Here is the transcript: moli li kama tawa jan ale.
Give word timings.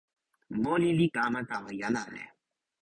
moli 0.63 0.89
li 0.99 1.07
kama 1.15 1.41
tawa 1.49 1.69
jan 1.79 1.95
ale. 2.03 2.23